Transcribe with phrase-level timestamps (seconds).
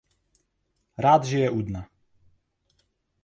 [0.97, 1.85] Rád žije u dna.